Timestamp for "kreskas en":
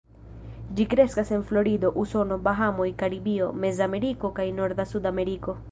0.93-1.43